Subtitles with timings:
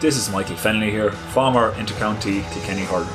[0.00, 3.06] this is Michael Fennelly here, former intercounty Kilkenny hurler.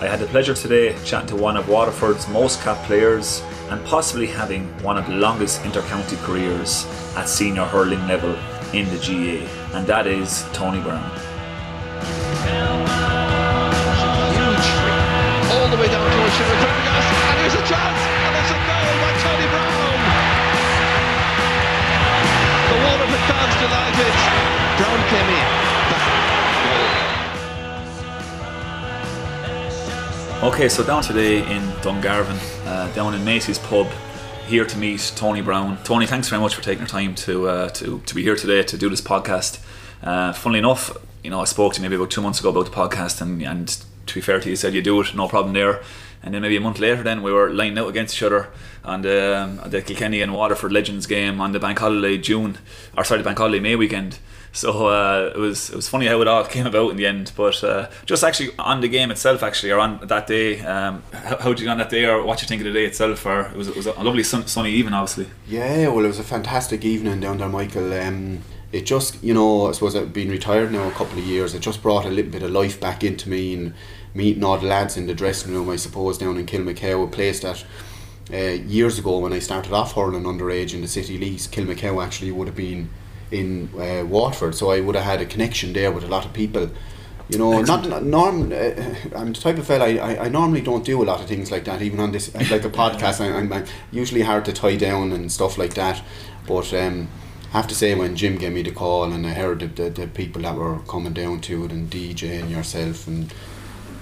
[0.00, 4.26] I had the pleasure today chatting to one of Waterford's most capped players and possibly
[4.26, 8.30] having one of the longest intercounty careers at senior hurling level
[8.72, 9.44] in the GAA,
[9.76, 11.04] and that is Tony Browne.
[15.52, 16.40] All the way down towards.
[16.40, 18.00] And here's a chance.
[18.00, 20.00] And it's a goal by Tony Browne.
[22.64, 24.14] The Waterford fans delighted.
[24.80, 25.39] Browne came in.
[30.42, 33.86] Okay, so down today in Dungarvan, uh, down in Macy's pub,
[34.46, 35.76] here to meet Tony Browne.
[35.84, 38.62] Tony, thanks very much for taking your time to uh, to, to be here today
[38.62, 39.62] to do this podcast.
[40.02, 42.64] Uh, funnily enough, you know, I spoke to you maybe about two months ago about
[42.64, 45.28] the podcast, and, and to be fair to you, you said you do it, no
[45.28, 45.82] problem there.
[46.22, 48.48] And then maybe a month later, then we were lining out against each other
[48.82, 52.56] on the, um, the Kilkenny and Waterford Legends game on the bank holiday June,
[52.96, 54.18] or sorry, the bank holiday May weekend.
[54.52, 57.32] So uh, it was it was funny how it all came about in the end.
[57.36, 61.36] But uh, just actually on the game itself, actually, or on that day, um, how,
[61.38, 63.24] how did you on that day, or what you think of the day itself?
[63.26, 65.26] Or it was it was a lovely sun, sunny evening, obviously.
[65.46, 67.92] Yeah, well, it was a fantastic evening down there, Michael.
[67.92, 68.42] Um,
[68.72, 71.54] it just, you know, I suppose I've been retired now a couple of years.
[71.54, 73.74] It just brought a little bit of life back into me and
[74.14, 77.40] meeting all the lads in the dressing room, I suppose, down in Kilmacow, a place
[77.40, 77.64] that
[78.32, 82.30] uh, years ago when I started off hurling underage in the City Leagues, Kilmacow actually
[82.30, 82.90] would have been
[83.30, 86.32] in uh, Waterford, so I would have had a connection there with a lot of
[86.32, 86.70] people.
[87.28, 88.50] You know, not, not norm.
[88.52, 89.84] Uh, I'm the type of fella.
[89.86, 91.80] I, I, I normally don't do a lot of things like that.
[91.80, 95.30] Even on this, like a podcast, I, I'm, I'm usually hard to tie down and
[95.30, 96.02] stuff like that.
[96.48, 97.06] But um,
[97.50, 99.90] I have to say, when Jim gave me the call and I heard the, the,
[99.90, 103.32] the people that were coming down to it, and DJ and yourself and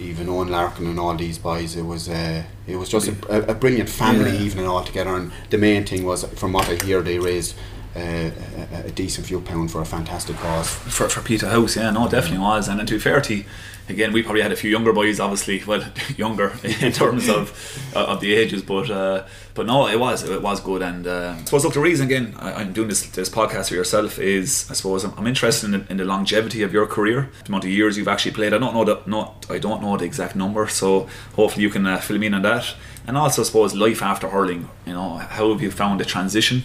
[0.01, 3.55] even Eoin Larkin and all these boys, it was uh, it was just a, a
[3.55, 4.41] brilliant family Yeah.
[4.43, 5.11] evening altogether.
[5.15, 7.55] And the main thing was, from what I hear, they raised
[7.99, 10.69] uh, a, a decent few pound for a fantastic cause.
[10.71, 12.69] for, for Peter House, yeah, no, definitely was.
[12.69, 13.45] And to be fair to
[13.89, 15.85] again, we probably had a few younger boys, obviously, well,
[16.17, 17.53] younger in terms of
[17.95, 20.83] uh, of the ages, but uh, but no, it was it was good.
[20.83, 23.75] And uh, I suppose look, the reason again I, I'm doing this this podcast for
[23.75, 27.31] yourself is I suppose I'm, I'm interested in the, in the longevity of your career,
[27.45, 28.53] the amount of years you've actually played.
[28.53, 31.87] I don't know the not I don't know the exact number, so hopefully you can
[31.87, 32.75] uh, fill me in on that.
[33.09, 34.69] And also, I suppose life after hurling.
[34.85, 36.65] You know, how have you found the transition?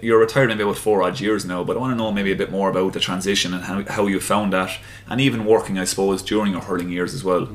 [0.00, 2.36] You're retired maybe about four odd years now, but I want to know maybe a
[2.36, 4.78] bit more about the transition and how, how you found that,
[5.08, 7.48] and even working, I suppose, during your hurling years as well.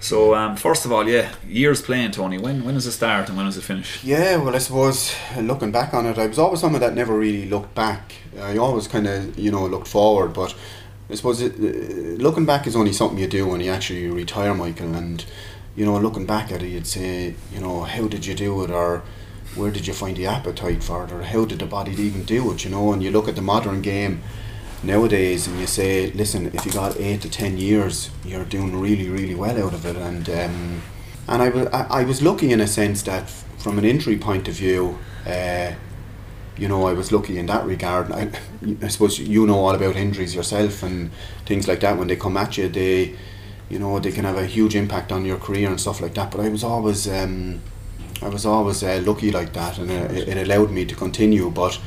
[0.00, 2.38] So, um, first of all, yeah, years playing, Tony.
[2.38, 4.02] When when does it start and when does it finish?
[4.04, 7.46] Yeah, well, I suppose looking back on it, I was always someone that never really
[7.48, 8.12] looked back.
[8.40, 10.32] I always kind of, you know, looked forward.
[10.32, 10.54] But
[11.10, 14.54] I suppose it, uh, looking back is only something you do when you actually retire,
[14.54, 14.94] Michael.
[14.94, 15.24] And
[15.76, 18.70] you know, looking back at it, you'd say, you know, how did you do it,
[18.70, 19.02] or
[19.54, 22.52] where did you find the appetite for it, or how did the body even do
[22.52, 22.64] it?
[22.64, 24.22] You know, and you look at the modern game
[24.82, 29.08] nowadays, and you say, listen, if you got eight to ten years, you're doing really,
[29.08, 29.96] really well out of it.
[29.96, 30.82] And um,
[31.28, 34.48] and I was I, I was lucky in a sense that from an injury point
[34.48, 35.72] of view, uh,
[36.56, 38.10] you know, I was lucky in that regard.
[38.12, 38.30] I,
[38.82, 41.10] I suppose you know all about injuries yourself and
[41.46, 41.98] things like that.
[41.98, 43.16] When they come at you, they,
[43.68, 46.30] you know, they can have a huge impact on your career and stuff like that.
[46.30, 47.60] But I was always, um,
[48.22, 51.50] I was always uh, lucky like that, and uh, it, it allowed me to continue.
[51.50, 51.78] But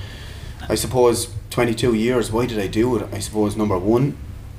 [0.69, 2.31] I suppose twenty two years.
[2.31, 3.07] Why did I do it?
[3.13, 4.17] I suppose number one,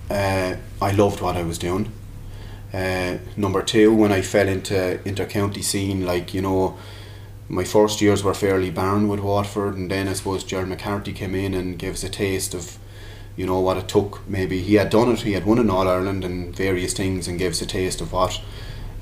[0.09, 1.91] uh, I loved what I was doing.
[2.73, 6.79] Uh, number two, when I fell into inter-county scene, like you know,
[7.49, 11.35] my first years were fairly barren with Waterford, and then I suppose Gerald McCarthy came
[11.35, 12.79] in and gave us a taste of,
[13.37, 14.27] you know, what it took.
[14.29, 17.41] Maybe he had done it, he had won in All Ireland and various things, and
[17.41, 18.41] gave us a taste of what,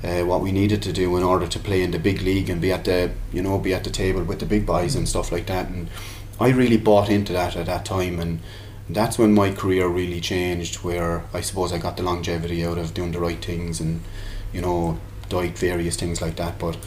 [0.03, 2.59] uh, what we needed to do in order to play in the big league and
[2.59, 5.31] be at the, you know, be at the table with the big boys and stuff
[5.31, 5.69] like that.
[5.69, 5.89] And
[6.39, 8.39] I really bought into that at that time, and
[8.89, 10.77] that's when my career really changed.
[10.77, 14.01] Where I suppose I got the longevity out of doing the right things and,
[14.51, 14.99] you know,
[15.29, 16.59] diet various things like that.
[16.59, 16.77] But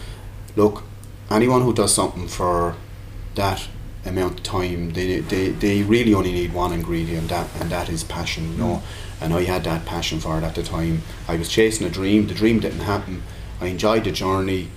[0.56, 0.82] look,
[1.30, 2.76] anyone who does something for
[3.34, 3.68] that
[4.04, 8.04] amount of time, they, they, they really only need one ingredient, that and that is
[8.04, 8.82] passion, you know.
[9.20, 11.02] And I had that passion for it at the time.
[11.26, 12.26] I was chasing a dream.
[12.26, 13.22] The dream didn't happen.
[13.60, 14.68] I enjoyed the journey.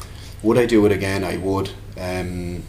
[0.42, 1.24] Would I do it again?
[1.26, 1.72] I would.
[2.00, 2.64] Um,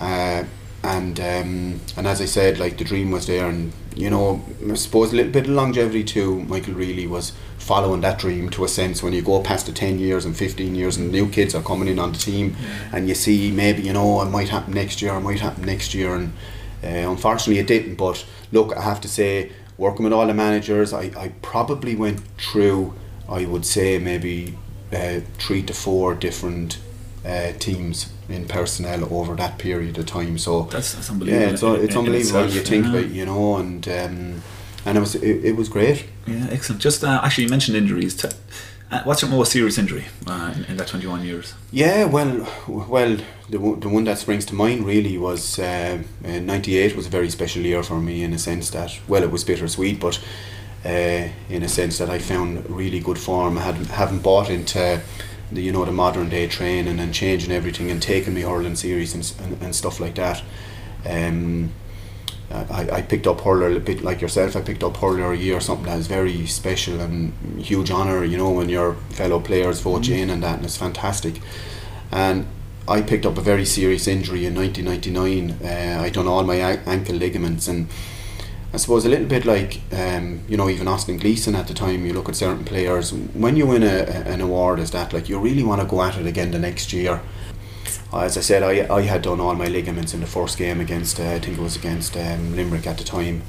[0.00, 0.44] uh,
[0.82, 4.74] and um, and as I said, like the dream was there, and you know, I
[4.74, 6.42] suppose a little bit of longevity too.
[6.44, 9.02] Michael really was following that dream to a sense.
[9.02, 11.88] When you go past the ten years and fifteen years, and new kids are coming
[11.88, 12.56] in on the team,
[12.92, 15.94] and you see maybe you know it might happen next year, it might happen next
[15.94, 16.32] year, and
[16.80, 17.96] Uh, unfortunately, it didn't.
[17.96, 22.20] But look, I have to say, working with all the managers, I, I probably went
[22.38, 22.92] through,
[23.28, 24.56] I would say, maybe
[24.92, 26.78] uh, three to four different
[27.26, 30.38] uh, teams in personnel over that period of time.
[30.38, 31.42] So That's, that's unbelievable.
[31.42, 32.90] yeah, it's, it's in unbelievable you think yeah.
[32.92, 34.42] about you know, and um,
[34.84, 36.06] and it was it, it was great.
[36.26, 36.82] Yeah, excellent.
[36.82, 38.14] Just uh, actually, you mentioned injuries.
[38.16, 38.28] T-
[38.90, 41.52] uh, what's your most serious injury uh, in, in that 21 years?
[41.70, 43.18] Yeah, well, well,
[43.50, 47.10] the one- the one that springs to mind really was uh, uh, '98 was a
[47.10, 50.18] very special year for me in a sense that well, it was bittersweet, but
[50.84, 53.58] uh, in a sense that I found really good form.
[53.58, 55.00] I hadn't haven't bought into
[55.50, 59.14] the you know the modern day training and changing everything and taking me hurling series
[59.14, 60.42] and, and, and stuff like that.
[61.08, 61.72] Um,
[62.50, 64.56] I, I picked up hurler a bit like yourself.
[64.56, 68.24] I picked up hurler a year, or something that is very special and huge honour.
[68.24, 71.40] You know when your fellow players vote you in and that, and it's fantastic.
[72.10, 72.46] And
[72.86, 75.68] I picked up a very serious injury in 1999.
[75.68, 77.88] Uh, I done all my a- ankle ligaments, and
[78.78, 82.06] suppose a little bit like um, you know even Austin Gleeson at the time.
[82.06, 85.38] You look at certain players when you win a, an award as that, like you
[85.38, 87.20] really want to go at it again the next year.
[88.12, 91.20] As I said, I, I had done all my ligaments in the first game against,
[91.20, 93.42] uh, I think it was against um, Limerick at the time,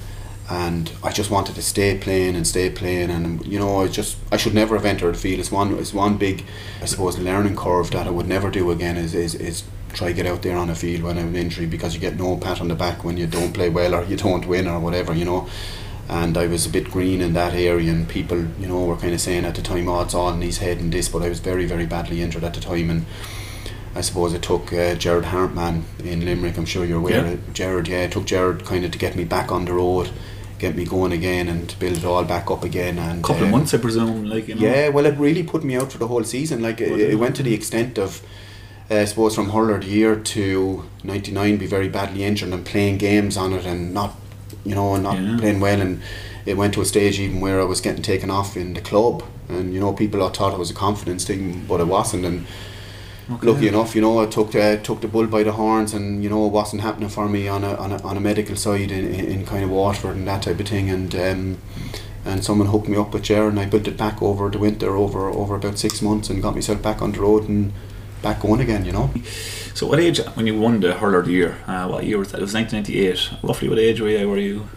[0.50, 4.18] and I just wanted to stay playing and stay playing, and you know, I just
[4.32, 5.40] I should never have entered the field.
[5.40, 6.44] It's one, it's one big,
[6.82, 8.98] I suppose, learning curve that I would never do again.
[8.98, 11.94] Is is, is try get out there on a field when I'm an injury because
[11.94, 14.48] you get no pat on the back when you don't play well or you don't
[14.48, 15.48] win or whatever, you know.
[16.08, 19.14] And I was a bit green in that area, and people, you know, were kind
[19.14, 21.30] of saying at the time, "Oh, it's all in his head and this," but I
[21.30, 23.06] was very, very badly injured at the time, and
[23.96, 26.58] I suppose it took uh, Gerard Hartmann in Limerick.
[26.58, 27.26] I'm sure you're aware.
[27.26, 27.36] Yeah.
[27.54, 30.10] Gerard, yeah, it took Gerard kind of to get me back on the road,
[30.58, 32.98] get me going again, and build it all back up again.
[32.98, 34.26] And A couple of uh, months, I presume.
[34.26, 34.62] Like you know.
[34.62, 36.62] Yeah, well, it really put me out for the whole season.
[36.62, 38.22] Like it, it went to the extent of,
[38.92, 43.54] I suppose, from hurler year to '99, be very badly injured and playing games on
[43.54, 44.16] it and not,
[44.66, 45.38] you know, and not Yeah.
[45.38, 45.80] playing well.
[45.82, 46.02] And
[46.46, 49.24] it went to a stage even where I was getting taken off in the club,
[49.48, 52.26] and you know, people thought it was a confidence thing, but it wasn't.
[52.26, 52.46] And
[53.32, 53.46] Okay.
[53.46, 56.30] lucky enough, you know, I took the, took the bull by the horns, and you
[56.32, 59.06] know, it wasn't happening for me on a on a, on a medical side in,
[59.14, 61.58] in, in kind of Waterford and that type of thing, and um,
[62.26, 64.96] and someone hooked me up with chair and I built it back over the winter,
[64.98, 67.72] over over about six months, and got myself back on the road and
[68.22, 69.12] back going again, you know.
[69.74, 71.58] So, what age when you won the hurler of the year?
[71.68, 72.40] Uh, what year was that?
[72.40, 73.44] It was 1998.
[73.44, 74.28] Roughly, what age were you?
[74.30, 74.68] Were you?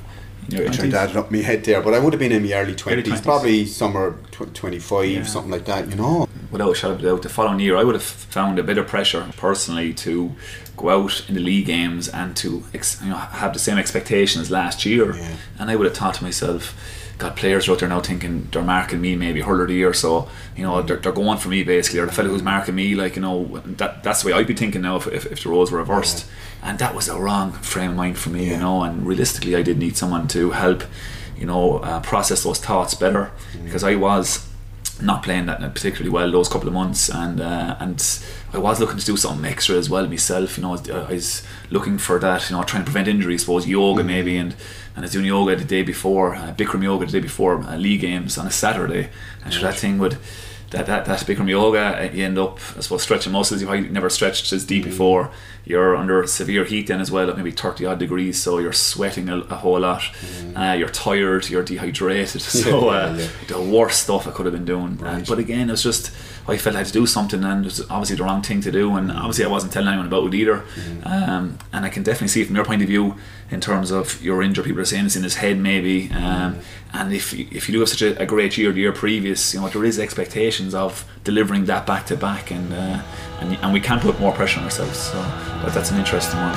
[0.48, 0.90] In your I tried 20s?
[0.90, 2.52] to add it up in my head there, but I would have been in my
[2.52, 3.22] early twenties, 20s.
[3.22, 5.22] probably somewhere tw- twenty five, Yeah.
[5.24, 6.28] something like that, you know.
[6.50, 8.76] without a shadow of a doubt, the following year I would have found a bit
[8.76, 10.32] of pressure personally to
[10.76, 14.40] go out in the league games and to ex- you know have the same expectation
[14.42, 15.14] as last year.
[15.16, 15.28] Yeah.
[15.58, 16.74] And I would have thought to myself,
[17.18, 20.28] God, players out there now thinking they're marking me maybe hurler of the year, so
[20.56, 23.16] you know they're, they're going for me basically, or the fellow who's marking me, like
[23.16, 25.70] you know that that's the way I'd be thinking now if, if, if the roles
[25.70, 26.26] were reversed.
[26.62, 28.82] And that was a wrong frame of mind for me, you know.
[28.82, 30.84] And realistically, I did need someone to help,
[31.36, 33.32] you know, uh, process those thoughts better
[33.64, 34.48] because I was
[35.02, 38.02] not playing that particularly well those couple of months, and uh, and
[38.52, 40.56] I was looking to do something extra as well myself.
[40.56, 42.48] You know, I was looking for that.
[42.48, 43.34] You know, trying to prevent injury.
[43.34, 44.54] I suppose yoga maybe, and
[44.94, 47.76] and I was doing yoga the day before, uh, Bikram yoga the day before uh,
[47.76, 49.10] league games on a Saturday,
[49.44, 50.18] and sure that thing would.
[50.72, 53.88] That, that, that Bikram yoga, uh, you end up, I suppose, stretching muscles you've probably
[53.90, 55.30] never stretched as deep before.
[55.64, 59.28] You're under severe heat then as well, at maybe 30 odd degrees, so you're sweating
[59.28, 60.02] a, a whole lot.
[60.56, 62.40] Uh, you're tired, you're dehydrated.
[62.62, 63.28] So, Yeah, uh, yeah.
[63.48, 64.98] the worst stuff I could have been doing.
[65.02, 66.10] Uh, but again, it was just
[66.48, 68.72] I felt I had to do something, and it was obviously the wrong thing to
[68.72, 70.64] do, and obviously I wasn't telling anyone about it either.
[71.04, 73.14] Um, and I can definitely see it from your point of view
[73.50, 74.64] in terms of your injury.
[74.64, 76.10] People are saying it's in his head, maybe.
[76.10, 76.58] Um,
[76.92, 79.54] and if you, if you do have such a, a great year the year previous,
[79.54, 83.02] you know there is expectations of delivering that back to back, and uh,
[83.40, 84.98] and and we can't put more pressure on ourselves.
[84.98, 85.18] So,
[85.62, 86.54] but that's an interesting one.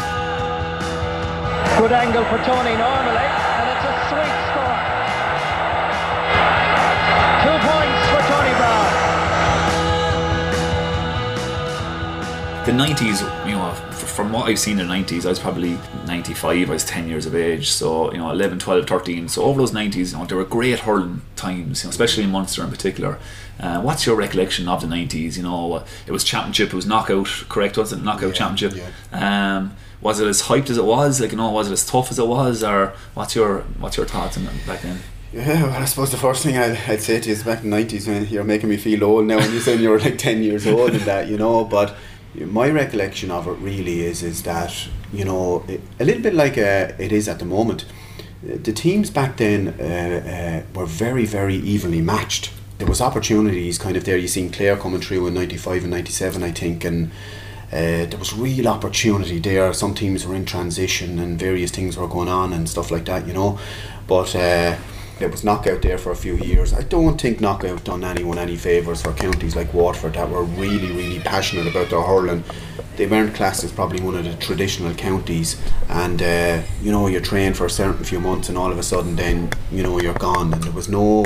[1.77, 3.45] Good angle for Tony normally,
[12.65, 16.69] the 90s, you know, from what I've seen in the 90s, I was probably 95,
[16.69, 19.27] I was 10 years of age, so, you know, 11, 12, 13.
[19.29, 22.31] So, over those 90s, you know, there were great hurling times, you know, especially in
[22.31, 23.19] Munster in particular.
[23.60, 25.38] Uh, what's your recollection of the 90s?
[25.38, 27.77] You know, it was championship, it was knockout, correct?
[27.77, 28.91] Was it knockout Yeah, championship?
[29.12, 29.57] yeah.
[29.57, 31.22] Um, was it as hyped as it was?
[31.22, 32.63] Like, you know, was it as tough as it was?
[32.63, 35.00] Or what's your what's your thoughts on back then?
[35.34, 37.69] Yeah, well, I suppose the first thing I'd, I'd say to you is back in
[37.69, 40.17] the 90s when you're making me feel old now when you said you were like
[40.17, 41.95] 10 years old and that, you know, but
[42.39, 46.58] my recollection of it really is is that, you know, it, a little bit like
[46.58, 47.86] uh, it is at the moment,
[48.44, 52.51] the teams back then uh, uh, were very, very evenly matched.
[52.77, 54.18] There was opportunities kind of there.
[54.18, 57.12] You seen Clare coming through in 95 and 97, I think, and
[57.72, 59.74] Uh, there was real opportunity there.
[59.74, 63.27] Some teams were in transition and various things were going on and stuff like that,
[63.27, 63.58] you know.
[64.08, 64.36] But
[65.19, 66.74] it was knockout there for a few years.
[66.74, 70.91] I don't think knockout done anyone any favours for counties like Waterford that were really,
[70.91, 72.43] really passionate about their hurling.
[72.98, 77.19] They weren't classed as probably one of the traditional counties, and uh, you know you
[77.19, 80.13] train for a certain few months, and all of a sudden then you know you're
[80.13, 81.24] gone, and there was no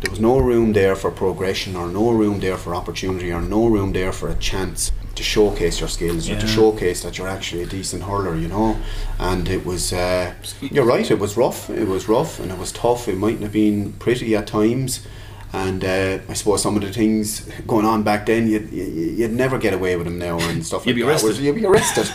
[0.00, 3.66] there was no room there for progression, or no room there for opportunity, or no
[3.66, 7.62] room there for a chance to showcase your skills or to showcase that you're actually
[7.62, 8.78] a decent hurler, you know.
[9.18, 11.68] And it was, uh, you're right, it was rough.
[11.68, 13.06] It was rough and it was tough.
[13.06, 15.06] It mightn't have been pretty at times.
[15.52, 18.84] And uh, I suppose some of the things going on back then, you'd, you-
[19.18, 21.24] you'd never get away with them now and stuff You'd like be that.
[21.24, 21.44] Arrested.
[21.44, 22.06] You'd be arrested,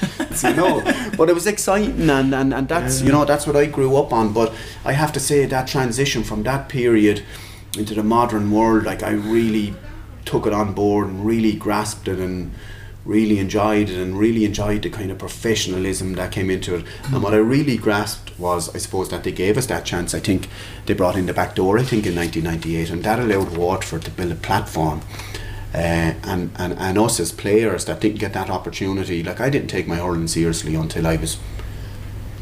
[0.50, 0.82] you know.
[1.18, 4.14] But it was exciting, and, and, and that's you know that's what I grew up
[4.14, 4.32] on.
[4.34, 4.54] But
[4.86, 7.24] I have to say that transition from that period
[7.78, 9.76] into the modern world, like I really
[10.24, 12.52] took it on board and really grasped it and
[13.06, 16.86] really enjoyed it and really enjoyed the kind of professionalism that came into it.
[17.06, 20.14] And what I really grasped was, I suppose, that they gave us that chance.
[20.14, 20.50] I think
[20.88, 24.12] they brought in the back door, I think, in 1998, and that allowed Waterford to
[24.12, 25.02] build a platform.
[25.74, 29.68] Uh, and, and, and us as players that didn't get that opportunity, like I didn't
[29.68, 31.38] take my hurling seriously until I was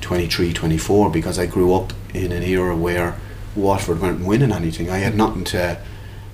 [0.01, 3.17] 23, 24 because I grew up in an era where
[3.55, 4.89] Waterford weren't winning anything.
[4.89, 5.79] I had nothing to,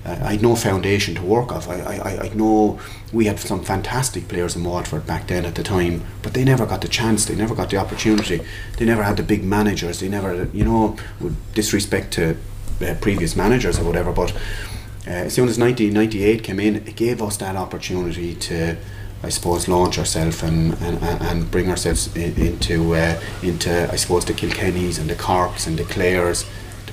[0.06, 1.70] I had no foundation to work off.
[1.70, 2.80] I, I, I know
[3.12, 6.66] we had some fantastic players in Waterford back then at the time, but they never
[6.66, 8.42] got the chance, they never got the opportunity,
[8.78, 12.38] they never had the big managers, they never, you know, with disrespect to
[12.82, 14.32] uh, previous managers or whatever, but
[15.08, 18.78] uh, as soon as 1998 came in, it gave us that opportunity to,
[19.24, 24.26] I suppose, launch ourselves and, and, and bring ourselves in, into, uh, into, I suppose,
[24.26, 26.46] the Kilkennys and the Corks and the Clares,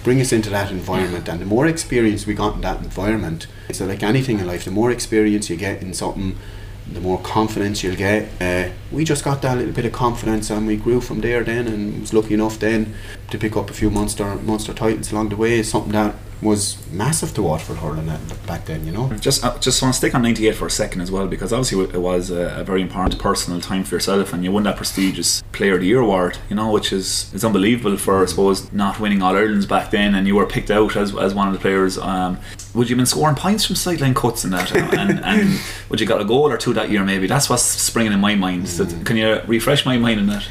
[0.06, 1.28] bring us into that environment.
[1.28, 4.70] And the more experience we got in that environment, so like anything in life, the
[4.70, 6.38] more experience you get in something,
[6.86, 8.28] the more confidence you'll get.
[8.40, 11.66] Uh, we just got that little bit of confidence and we grew from there then
[11.66, 12.94] and was lucky enough then
[13.32, 17.33] to pick up a few Munster Munster titles along the way, something that was massive
[17.35, 19.11] to Waterford hurling at- back then, you know.
[19.21, 21.85] Just, uh, just want to stick on '98 for a second as well, because obviously
[21.85, 25.43] it was a, a very important personal time for yourself, and you won that prestigious
[25.52, 26.38] Player of the Year award.
[26.50, 30.14] You know, which is is unbelievable for I suppose not winning All Irelands back then,
[30.14, 31.99] and you were picked out as, as one of the players.
[31.99, 32.38] Um,
[32.75, 36.07] would you have been scoring points from sideline cuts and that, and, and would you
[36.07, 37.26] got a goal or two that year maybe?
[37.26, 38.69] That's what's springing in my mind.
[38.69, 40.47] So can you refresh my mind on that?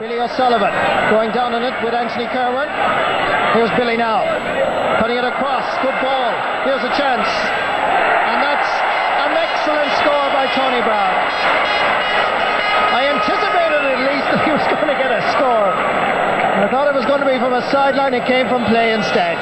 [0.00, 0.72] Billy O'Sullivan
[1.10, 2.68] going down on it with Anthony Kerwin.
[3.52, 4.69] Here's Billy now.
[5.00, 5.64] Putting it across.
[5.80, 6.28] Good ball.
[6.68, 7.24] Here's a chance.
[7.24, 8.70] And that's
[9.24, 11.16] an excellent score by Tony Browne.
[12.92, 15.72] I anticipated at least that he was going to get a score.
[15.72, 18.12] I thought it was going to be from a sideline.
[18.12, 19.40] It came from play instead.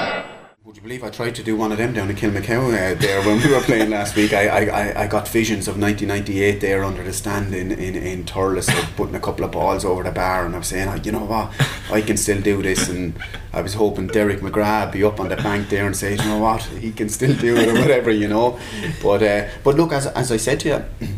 [0.68, 3.22] Would you believe I tried to do one of them down in Kilmacow uh, there
[3.22, 4.34] when we were playing last week?
[4.34, 8.68] I, I, I, got visions of 1998 there under the stand in, in, in Thurles,
[8.68, 11.10] uh, putting a couple of balls over the bar, and I was saying, oh, you
[11.10, 11.54] know what,
[11.90, 12.90] I can still do this.
[12.90, 13.18] And
[13.54, 16.36] I was hoping Derek McGrath be up on the bank there and say, you know
[16.36, 18.60] what, he can still do it or whatever, you know.
[19.02, 21.08] But uh, but look, as, as I said to you,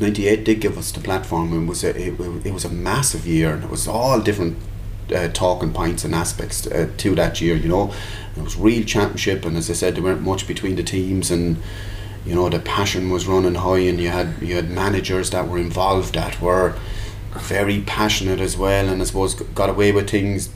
[0.00, 3.54] 98 did give us the platform and was a, it, it was a massive year
[3.54, 4.56] and it was all different
[5.14, 7.92] uh, talking points and aspects uh, to that year you know.
[8.36, 11.62] It was real championship and as I said there weren't much between the teams and
[12.24, 15.58] you know the passion was running high and you had you had managers that were
[15.58, 16.74] involved that were
[17.32, 20.50] very passionate as well and I suppose got away with things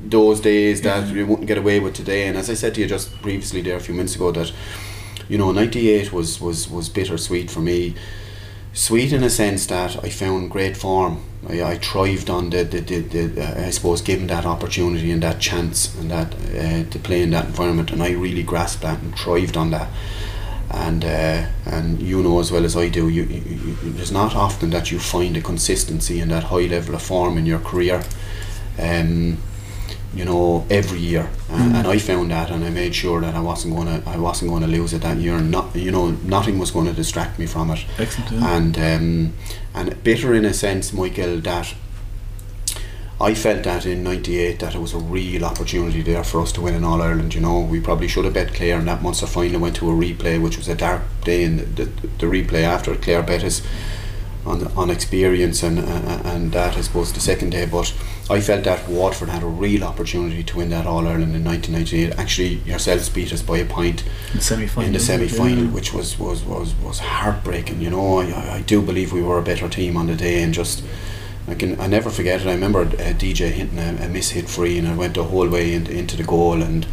[0.00, 2.26] those days that you wouldn't get away with today.
[2.28, 4.52] And as I said to you just previously there a few minutes ago that
[5.28, 7.94] you know 98 was was was bittersweet for me.
[8.72, 11.24] Sweet in a sense that I found great form.
[11.48, 15.22] I, I thrived on the, the, the, the uh, I suppose given that opportunity and
[15.22, 19.00] that chance and that uh, to play in that environment and I really grasped that
[19.00, 19.88] and thrived on that.
[20.70, 24.34] And uh, and you know as well as I do, you, you, you, there's not
[24.34, 28.02] often that you find a consistency and that high level of form in your career.
[28.78, 29.38] Um,
[30.14, 33.40] you know, every year, and, and I found that, and I made sure that I
[33.40, 36.10] wasn't going to, I wasn't going to lose it that year, and not, you know,
[36.24, 37.84] nothing was going to distract me from it.
[37.98, 38.56] Excellent, yeah.
[38.56, 39.32] And um,
[39.74, 41.74] and bitter in a sense, Michael, that
[43.20, 46.60] I felt that in '98 that it was a real opportunity there for us to
[46.60, 47.34] win in All Ireland.
[47.34, 49.94] You know, we probably should have bet Clare, and that Munster final went to a
[49.94, 51.44] replay, which was a dark day.
[51.44, 53.62] And the, the, the replay after Clare bet us
[54.46, 57.66] on on experience and uh, and that I suppose the second day.
[57.66, 57.92] But
[58.30, 62.18] I felt that Waterford had a real opportunity to win that All Ireland in 1998.
[62.18, 64.86] Actually, yourselves beat us by a point In the semi-final.
[64.86, 65.70] in the semi final, Yeah.
[65.70, 67.80] which was, was, was, was heartbreaking.
[67.80, 70.52] You know, I, I do believe we were a better team on the day, and
[70.54, 70.82] just
[71.48, 72.46] I can I never forget it.
[72.48, 75.48] I remember uh, DJ hitting a, a miss hit free, and I went the whole
[75.48, 76.84] way into, into the goal, and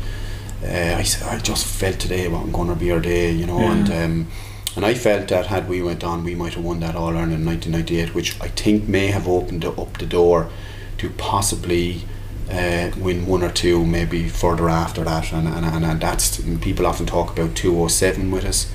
[0.63, 0.67] uh,
[1.01, 3.71] I, I just felt today what I'm going to be our day, you know, Yeah.
[3.73, 4.27] and um,
[4.75, 7.33] And I felt that had we went on, we might have won that All Ireland
[7.33, 10.49] in 1998, which I think may have opened up the door
[10.97, 12.03] to possibly
[12.51, 15.31] uh, win one or two, maybe further after that.
[15.31, 18.71] And, and, and, and that's people often talk about 207 with us.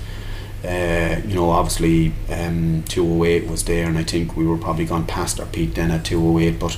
[0.65, 5.07] Uh, you know, obviously um, 208 was there, and I think we were probably gone
[5.07, 6.59] past our peak then at 208.
[6.59, 6.77] But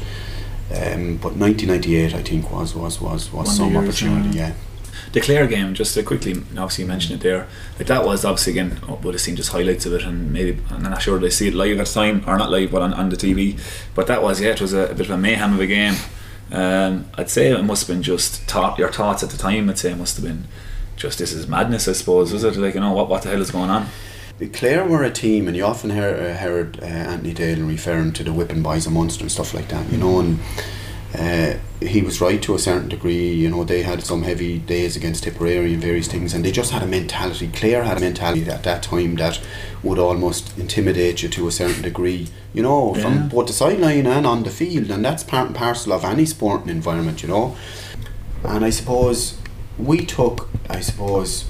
[0.71, 4.37] um, but 1998, I think was was was was One some opportunity.
[4.39, 4.49] yeah.
[4.49, 4.55] Yeah.
[5.13, 7.47] The Clare game, just to quickly, obviously you mentioned it there.
[7.79, 10.61] Like that was obviously again oh, would have seen just highlights of it, and maybe
[10.71, 12.95] I'm not sure they see it live at the time or not live, but on,
[12.95, 13.61] on the TV.
[13.95, 15.95] But that was yeah, it was a, a bit of a mayhem of a game.
[16.53, 19.69] Um, I'd say it must have been just thought your thoughts at the time.
[19.71, 20.45] I'd say it must have been
[20.97, 21.89] just this is madness.
[21.89, 23.87] I suppose was it like you know what what the hell is going on?
[24.49, 28.25] Clare were a team, and you often hear, uh, heard uh, Anthony Daly referring to
[28.25, 30.21] the whipping boys of Munster and stuff like that, you know.
[30.21, 30.39] And
[31.19, 33.33] uh, he was right to a certain degree.
[33.33, 36.71] You know, they had some heavy days against Tipperary and various things, and they just
[36.73, 37.49] had a mentality.
[37.53, 39.41] Clare had a mentality at that time that
[39.83, 42.29] would almost intimidate you to a certain degree.
[42.55, 43.03] You know, Yeah.
[43.03, 46.27] from both the sideline and on the field, and that's part and parcel of any
[46.27, 47.23] sporting environment.
[47.23, 47.57] You know,
[48.45, 49.35] and I suppose
[49.79, 51.45] we took, I suppose,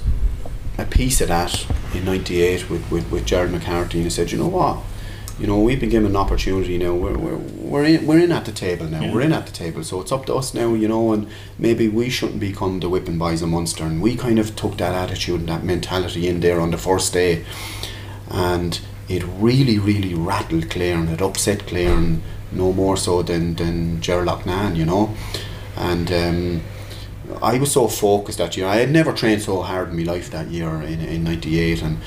[0.77, 4.47] a piece of that in '98 with, with, with Gerald McCarthy and said, you know
[4.47, 4.77] what,
[5.41, 6.93] you know we've been given an opportunity now.
[6.93, 9.01] We're, we're, we're in we're in at the table now.
[9.01, 9.11] Yeah.
[9.11, 10.75] We're in at the table, so it's up to us now.
[10.75, 13.83] You know, and maybe we shouldn't become the whipping boys of Munster.
[13.83, 17.11] And we kind of took that attitude and that mentality in there on the first
[17.11, 17.43] day,
[18.29, 18.79] and
[19.09, 22.21] it really really rattled Clare and it upset Clare and
[22.51, 24.45] no more so than than Gerald
[24.77, 25.15] you know,
[25.75, 26.11] and.
[26.11, 26.61] Um,
[27.41, 28.67] I was so focused that year.
[28.67, 31.97] I had never trained so hard in my life that year in, in 98 and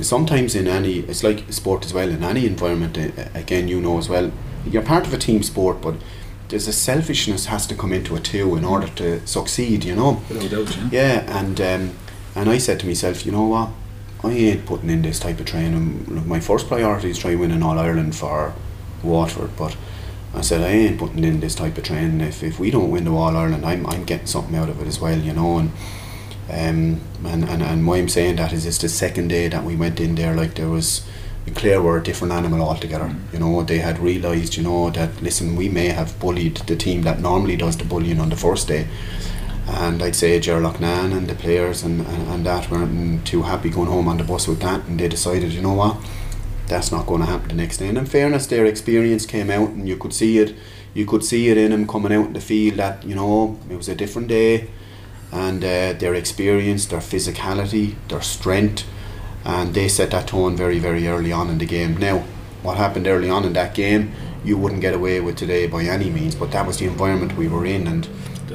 [0.00, 2.96] sometimes in any, it's like sport as well, in any environment,
[3.34, 4.32] again you know as well,
[4.66, 5.96] you're part of a team sport but
[6.52, 10.22] there's a selfishness has to come into it too in order to succeed, you know.
[10.28, 10.88] Doubt, yeah.
[10.92, 11.96] Yeah, and um,
[12.34, 13.70] and I said to myself, you know what,
[14.22, 16.28] I ain't putting in this type of training.
[16.28, 18.54] My first priority is try winning All Ireland for
[19.02, 19.76] Waterford, but
[20.34, 22.20] I said I ain't putting in this type of training.
[22.20, 24.86] If, if we don't win the All Ireland, I'm I'm getting something out of it
[24.86, 25.56] as well, you know.
[25.56, 25.72] And
[26.52, 29.76] um, and, and and why I'm saying that is it's the second day that we
[29.76, 31.06] went in there, like there was.
[31.56, 33.12] Clare were a different animal altogether.
[33.32, 37.02] You know, they had realised, you know, that listen, we may have bullied the team
[37.02, 38.86] that normally does the bullying on the first day,
[39.66, 43.70] and I'd say Ger Loughnane and the players and, and, and that weren't too happy
[43.70, 45.96] going home on the bus with that and they decided, you know what,
[46.66, 47.88] that's not going to happen the next day.
[47.88, 50.54] And in fairness, their experience came out and you could see it.
[50.94, 53.76] You could see it in them coming out in the field that, you know, it
[53.76, 54.68] was a different day
[55.32, 58.84] and uh, their experience, their physicality, their strength,
[59.44, 61.96] and they set that tone very, very early on in the game.
[61.96, 62.18] Now,
[62.62, 64.12] what happened early on in that game,
[64.44, 67.48] you wouldn't get away with today by any means, but that was the environment we
[67.48, 68.08] were in, and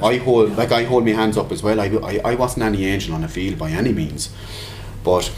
[0.04, 1.80] I hold like I hold my hands up as well.
[1.80, 4.30] I, I, I wasn't any angel on the field by any means,
[5.04, 5.34] but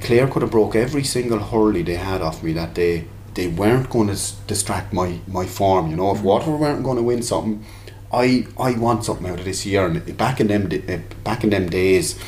[0.00, 3.06] Clare could have broke every single hurley they had off me that day.
[3.34, 5.90] They weren't going to distract my, my form.
[5.90, 7.64] You know, if Waterford weren't going to win something,
[8.14, 9.86] I I want something out of this year.
[9.86, 12.18] And back in them uh, back in them days,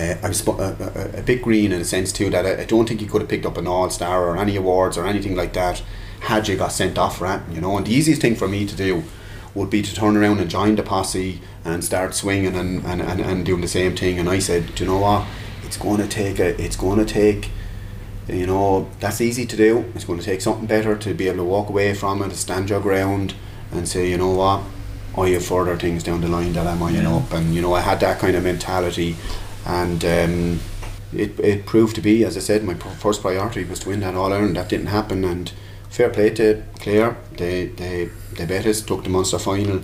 [0.00, 2.64] uh, I was a, a, a bit green in a sense too that I, I
[2.64, 5.36] don't think you could have picked up an All Star or any awards or anything
[5.36, 5.82] like that
[6.20, 7.40] had you got sent off for it.
[7.52, 9.04] You know, and the easiest thing for me to do
[9.54, 13.20] would be to turn around and join the posse and start swinging and, and, and,
[13.20, 14.18] and doing the same thing.
[14.18, 15.26] And I said, do you know what?
[15.64, 16.60] It's going to take a.
[16.62, 17.50] It's going to take.
[18.28, 19.90] You know, that's easy to do.
[19.94, 22.68] It's going to take something better to be able to walk away from it, stand
[22.68, 23.34] your ground,
[23.72, 24.62] and say, you know what,
[25.22, 27.16] I have further things down the line that I'm eyeing Yeah.
[27.16, 27.32] up.
[27.32, 29.16] And you know, I had that kind of mentality,
[29.66, 30.60] and um,
[31.12, 34.14] it it proved to be, as I said, my first priority was to win that
[34.14, 34.56] All Ireland.
[34.56, 35.50] That didn't happen, and
[35.90, 37.16] fair play to Clare.
[37.36, 39.80] They they they bet us, took the Munster final.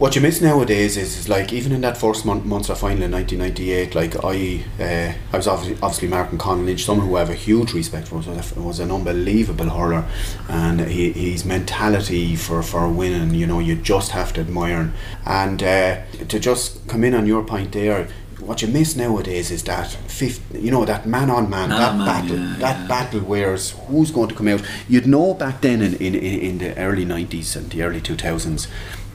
[0.00, 3.12] What you miss nowadays is, is like even in that first mon- Munster final in
[3.12, 7.28] 1998, like I uh, I was obviously, obviously Martin Conlon Lynch, someone who I have
[7.28, 10.06] a huge respect for, was, a, was an unbelievable hurler,
[10.48, 14.84] and he, his mentality for, for winning, you know, you just have to admire.
[14.84, 14.94] him.
[15.26, 18.08] And uh, to just come in on your point there,
[18.40, 22.06] what you miss nowadays is that fifth, you know, that man on man, that man,
[22.06, 22.88] battle, yeah, that yeah.
[22.88, 24.62] battle where's who's going to come out.
[24.88, 28.66] You'd know back then in, in, in in the early 90s and the early 2000s,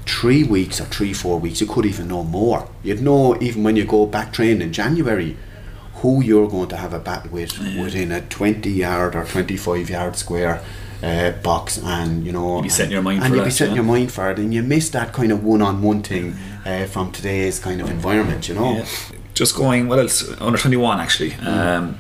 [0.06, 2.68] three weeks or three, four weeks, you could even know more.
[2.84, 5.38] You'd know even when you go back training in January
[5.96, 10.16] who you're going to have a battle with within a 20 yard or 25 yard
[10.16, 10.64] square.
[11.04, 13.76] Uh, box and you know You'd be setting your mind and for you'd be setting
[13.76, 13.82] yeah.
[13.82, 16.34] your mind for it and you miss that kind of one-on-one thing
[16.66, 18.86] uh, from today's kind of environment you know Yeah.
[19.36, 20.24] Just going, what else?
[20.40, 21.34] Under 21, actually.
[21.36, 22.00] Um,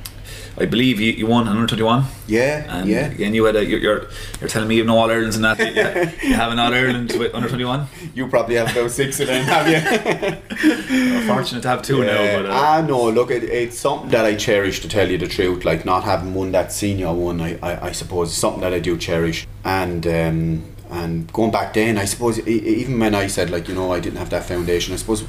[0.58, 2.06] I believe you, you won under twenty one.
[2.28, 3.08] Yeah, And yeah.
[3.08, 4.08] again, you had a, you're, you're
[4.40, 5.60] you're telling me you've no All Irelands and that.
[5.60, 5.66] You,
[6.30, 7.88] you have an All Ireland with under twenty one.
[8.14, 11.28] You probably have those six of them, have you?
[11.28, 14.36] Fortunate to have two now, but uh, ah, no, look, it, it's something that I
[14.36, 15.66] cherish to tell you the truth.
[15.66, 18.80] Like not having won that senior one, I, I, I suppose, is something that I
[18.80, 19.48] do cherish.
[19.64, 23.92] And um, and going back then, I suppose, even when I said like you know
[23.92, 25.26] I didn't have that foundation, I suppose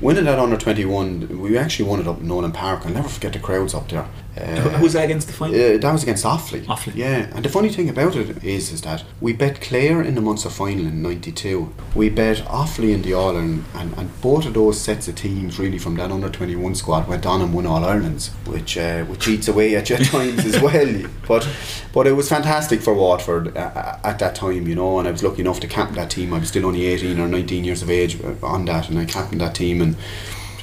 [0.00, 2.86] winning that under twenty one, we actually won it up in Nolan Park.
[2.86, 4.06] I'll never forget the crowds up there.
[4.34, 5.54] Who- Uh, who's that against the final?
[5.54, 6.64] uh, that was against Offaly.
[6.64, 6.94] Offaly.
[6.96, 10.22] Yeah, and the funny thing about it is, is that we bet Clare in the
[10.22, 11.70] Munster final in '92.
[11.94, 15.58] We bet Offaly in the All Ireland, and, and both of those sets of teams,
[15.58, 19.28] really from that under 21 squad, went on and won All Irelands, which uh, which
[19.28, 21.02] eats away at your times as well.
[21.28, 21.46] But
[21.92, 24.98] but it was fantastic for Waterford uh, at that time, you know.
[24.98, 26.32] And I was lucky enough to captain that team.
[26.32, 29.04] I was still only 18 or 19 years of age uh, on that, and I
[29.04, 29.96] captained that team and.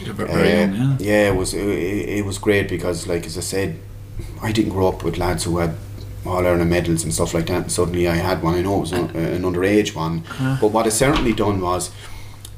[0.04, 1.30] You're very, very Uh, young, yeah.
[1.30, 1.60] it was it,
[2.20, 3.78] it was great because, like as I said,
[4.42, 5.76] I didn't grow up with lads who had
[6.26, 7.62] all Ireland medals and stuff like that.
[7.64, 8.56] And suddenly I had one.
[8.56, 10.24] I know it was an, an underage one,
[10.62, 11.92] but what it certainly done was.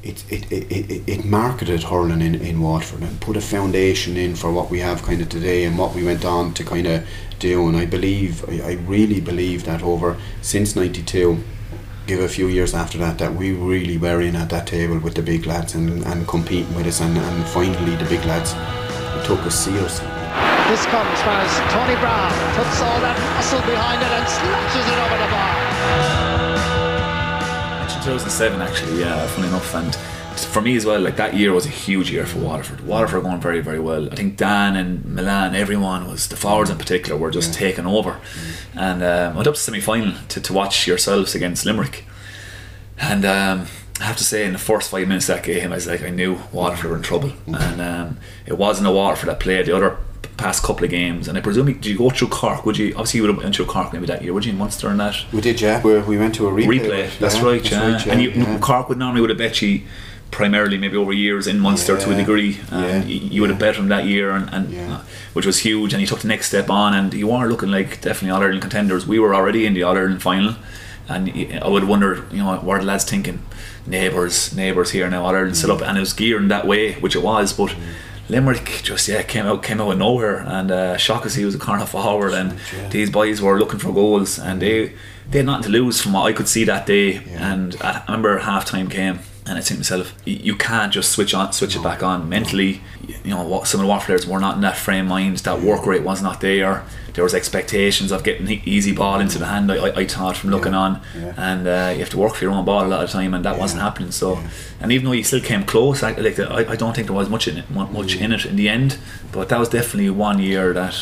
[0.04, 4.34] It, it, it, it, it marketed hurling in, in Waterford and put a foundation in
[4.34, 7.04] for what we have kind of today and what we went on to kind of
[7.38, 11.38] do and I believe I, I really believe that over since 92
[12.06, 15.14] give a few years after that that we really were in at that table with
[15.14, 18.52] the big lads and, and competing with us and, and finally the big lads
[19.26, 20.06] took us seriously.
[20.68, 25.18] This comes as Tony Browne puts all that muscle behind it and slashes it over
[25.20, 25.52] the bar.
[27.80, 29.96] mentioned 2007 actually yeah funny enough and
[30.44, 32.86] for me as well like that year was a huge year for Waterford.
[32.86, 34.10] Waterford were going very very well.
[34.12, 38.20] I think Dan and Mullane everyone was the forwards in particular were just taking over.
[38.74, 42.04] And um, I went up to semi-final to, to watch yourselves against Limerick.
[42.98, 43.66] And um,
[44.00, 46.02] I have to say in the first five minutes of that game I was like
[46.02, 47.32] I knew Waterford were in trouble.
[47.46, 49.96] And um, it wasn't a Waterford that played the other
[50.38, 51.28] past couple of games.
[51.28, 52.64] And I presume you- did you go through Cork?
[52.64, 54.58] Would you obviously you would have went through Cork maybe that year would you in
[54.58, 55.14] Munster and that?
[55.32, 55.82] We did, yeah.
[55.82, 56.80] We, we went to a replay.
[56.80, 57.18] replay.
[57.18, 58.02] That's right, yeah.
[58.08, 58.58] And you, yeah.
[58.58, 59.82] Cork would normally would have bet you
[60.32, 62.58] primarily maybe over years in Munster to a degree.
[62.72, 64.94] And yeah, you, you would have bet him that year, and, and Yeah.
[64.94, 65.00] uh,
[65.34, 65.92] which was huge.
[65.94, 68.62] And you took the next step on, and you are looking like definitely All Ireland
[68.62, 69.06] contenders.
[69.06, 70.54] We were already in the All Ireland final,
[71.08, 71.30] and
[71.62, 73.38] I would wonder, you know, what the lads thinking?
[73.86, 77.14] Neighbours, neighbours here now, All Ireland set up, and it was gearing that way, which
[77.16, 77.74] it was, but.
[78.28, 81.58] Limerick just yeah came out came out of nowhere and uh, as he was a
[81.58, 82.88] corner forward and yeah.
[82.88, 84.92] these boys were looking for goals and they
[85.28, 87.52] they had nothing to lose from what I could see that day Yeah.
[87.52, 91.10] and I I remember half time came and I think to myself you can't just
[91.12, 92.28] switch on switch it back on.
[92.28, 92.80] Mentally
[93.24, 95.38] you know what some of the Watt players were not in that frame of mind
[95.38, 96.84] that work rate was not there.
[97.14, 100.72] There was expectations of getting easy ball into the hand I, I, thought from looking
[100.72, 100.78] Yeah.
[100.78, 101.00] on.
[101.14, 101.34] Yeah.
[101.36, 103.34] and uh, you have to work for your own ball a lot of the time
[103.34, 104.12] and that wasn't happening.
[104.12, 104.48] So Yeah.
[104.80, 107.28] and even though you still came close I, like I, I don't think there was
[107.28, 108.96] much in it mu- much in it in the end.
[109.32, 110.96] But that was definitely one year that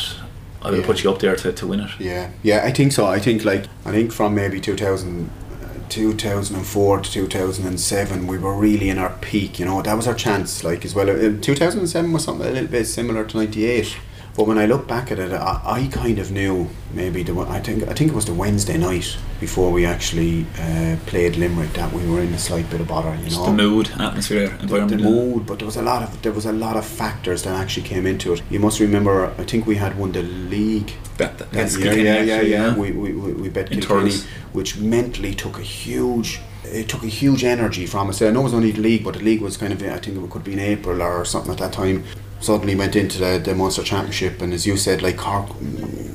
[0.63, 0.85] I would Yeah.
[0.85, 1.91] put you up there to, to win it.
[1.99, 3.05] Yeah, yeah, I think so.
[3.05, 5.50] I think like I think from maybe 2000, uh,
[5.91, 9.59] 2004 to 2007 we were really in our peak.
[9.59, 10.63] You know that was our chance.
[10.63, 13.97] Like as well, uh, 2007 was something a little bit similar to 98.
[14.41, 17.59] But when I look back at it, I, I kind of knew maybe the I
[17.59, 21.93] think I think it was the Wednesday night before we actually uh, played Limerick that
[21.93, 23.13] we were in a slight bit of bother.
[23.17, 26.19] You Just know the mood atmosphere the, the mood, but there was a lot of
[26.23, 28.41] there was a lot of factors that actually came into it.
[28.49, 31.93] You must remember, I think we had won the league that, that, that against year,
[31.93, 32.75] Kilkenny, yeah, yeah, actually, yeah.
[32.75, 34.15] We, we, we, we bet Kilkenny,
[34.53, 36.39] which mentally took a huge.
[36.63, 38.19] It took a huge energy from us.
[38.23, 40.17] I know it was only the league, but the league was kind of I think
[40.17, 42.05] it could be in April or something at that time.
[42.41, 45.47] Suddenly went into the, the Munster Championship, and as you said, like Cork,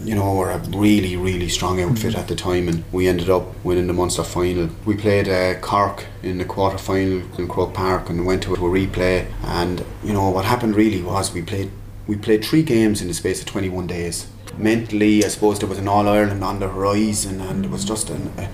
[0.05, 2.19] you know, were a really really strong outfit Mm.
[2.19, 4.69] at the time, and we ended up winning the Munster final.
[4.85, 8.59] We played uh, Cork in the quarter final in Croke Park, and went to a
[8.59, 9.27] replay.
[9.45, 11.71] And you know what happened really was we played
[12.09, 14.27] we played three games in the space of 21 days.
[14.59, 18.11] Mentally, I suppose there was an All Ireland on the horizon, and it was just
[18.11, 18.33] an.
[18.39, 18.49] A,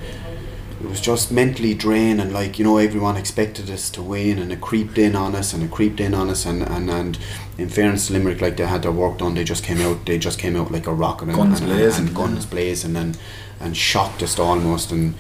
[0.83, 2.33] it was just mentally draining.
[2.33, 5.63] Like you know, everyone expected us to win, and it creeped in on us, and
[5.63, 6.45] it creeped in on us.
[6.45, 7.19] And and, and
[7.57, 10.05] in fairness, to Limerick, like they had their work done, they just came out.
[10.07, 13.17] They just came out like a rocket, and, Guns and, blazing, and, guns blazing, and
[13.61, 14.91] and shocked us almost.
[14.91, 15.15] And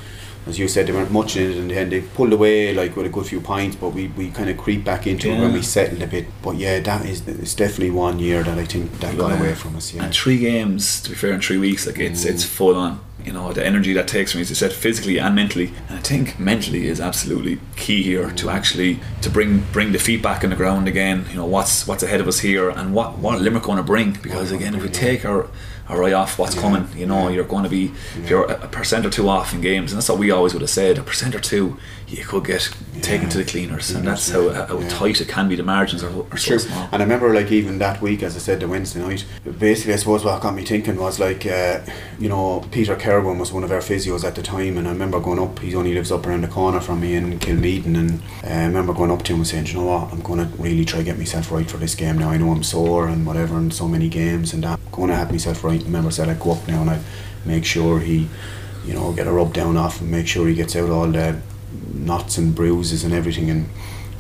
[0.46, 3.07] as you said, they weren't much in it, and then they pulled away like with
[3.07, 3.77] a good few points.
[3.77, 6.27] But we, we kind of creeped back into it when we settled a bit.
[6.42, 9.77] But yeah, that is it's definitely one year that I think that got away from
[9.77, 9.94] us.
[9.94, 10.05] Yeah.
[10.05, 12.48] And three games, to be fair, in three weeks, like it's it's mm.
[12.48, 13.01] full on.
[13.25, 15.73] You know the energy that takes you, as you said, physically and mentally.
[15.89, 20.23] And I think mentally is absolutely key here to actually to bring bring the feet
[20.23, 21.27] back on the ground again.
[21.31, 24.13] You know what's what's ahead of us here and what what Limerick going to bring
[24.23, 25.49] because again, if we take our
[25.88, 26.87] a right off what's coming.
[26.97, 29.92] You know, you're going to be if you're a percent or two off in games,
[29.92, 30.99] and that's what we always would have said.
[30.99, 31.77] A percent or two,
[32.09, 34.88] you could get taken to the cleaners, and that's how, how Yeah.
[34.88, 35.57] tight it can be.
[35.57, 36.88] The margins are, are so small.
[36.92, 39.25] And I remember, like, even that week, as I said, the Wednesday night,
[39.59, 41.81] basically, I suppose what got me thinking was, like, uh,
[42.18, 45.21] you know, Peter Kerwin was one of our physios at the time, and I remember
[45.21, 48.49] going up, he only lives up around the corner from me in Kilmeaden, and uh,
[48.49, 50.57] I remember going up to him and saying, "Do you know what, I'm going to
[50.62, 52.31] really try to get myself right for this game now.
[52.31, 54.79] I know I'm sore and whatever, and so many games, and that.
[54.87, 55.72] I'm going to have myself right.
[55.81, 57.03] I remember I said, I'd go up now and I'd
[57.45, 58.29] make sure he,
[58.85, 61.41] you know, get a rub down off and make sure he gets out all the
[61.95, 63.69] knots and bruises and everything, and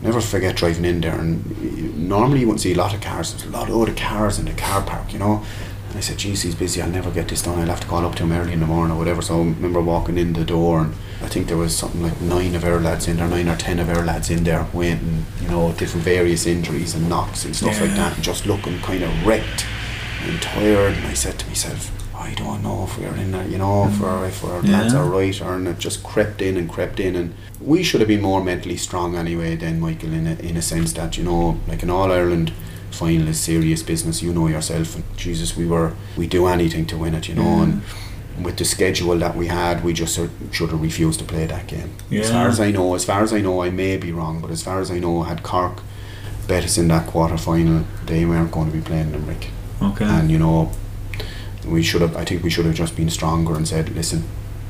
[0.00, 1.18] never forget driving in there.
[1.18, 3.32] And normally you wouldn't see a lot of cars.
[3.32, 5.44] There's a lot of other cars in the car park you know.
[5.88, 6.80] And I said geez he's busy.
[6.80, 7.58] I'll never get this done.
[7.58, 9.20] I'll have to call up to him early in the morning or whatever.
[9.20, 12.54] So I remember walking in the door and I think there was something like nine
[12.56, 15.48] of our lads in there nine or ten of our lads in there waiting you
[15.48, 19.26] know different various injuries and knocks and stuff like that and just looking kind of
[19.26, 19.66] wrecked
[20.22, 21.90] and tired and I said to myself
[22.22, 25.04] I don't know if we're in there, you know, if our, if our lads are
[25.04, 28.22] right or and it just crept in and crept in and we should have been
[28.22, 31.82] more mentally strong anyway then Michael in a, in a sense that you know like
[31.82, 32.52] an All Ireland
[32.90, 36.96] final is serious business you know yourself and Jesus we were we do anything to
[36.96, 38.44] win it you know and mm.
[38.44, 41.66] with the schedule that we had we just sort- should have refused to play that
[41.66, 41.92] game.
[42.12, 44.50] As far as I know as far as I know I may be wrong but
[44.50, 45.80] as far as I know had Cork
[46.46, 49.50] bet us in that quarter final they weren't going to be playing them, Limerick
[49.82, 50.04] Okay.
[50.04, 50.70] and you know
[51.66, 54.24] we should have I think we should have just been stronger and said listen